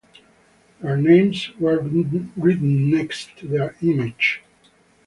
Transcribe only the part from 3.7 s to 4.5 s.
images.